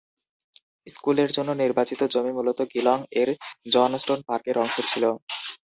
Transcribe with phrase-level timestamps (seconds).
[0.87, 3.29] স্কুলের জন্য নির্বাচিত জমি মূলত গিলং এর
[3.73, 5.03] জনস্টোন পার্কের অংশ ছিল।